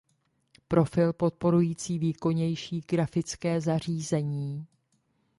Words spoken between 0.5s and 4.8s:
Profil podporující výkonnější grafická zařízení.